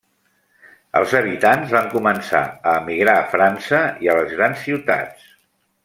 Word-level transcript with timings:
Els 0.99 1.13
habitants 1.19 1.75
van 1.75 1.91
començar 1.93 2.41
a 2.71 2.75
emigrar 2.81 3.15
a 3.19 3.29
França 3.35 3.83
i 4.07 4.11
a 4.15 4.17
les 4.23 4.35
grans 4.41 4.65
ciutats. 4.69 5.31